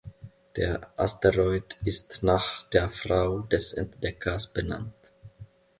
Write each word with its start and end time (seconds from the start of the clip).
Der 0.55 0.87
Asteroid 0.99 1.77
ist 1.85 2.23
nach 2.23 2.63
der 2.63 2.89
Frau 2.89 3.41
des 3.41 3.71
Entdeckers 3.73 4.47
benannt. 4.51 5.13